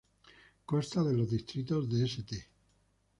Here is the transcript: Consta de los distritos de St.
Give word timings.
Consta 0.65 1.03
de 1.03 1.13
los 1.13 1.29
distritos 1.29 1.87
de 1.87 2.05
St. 2.05 2.47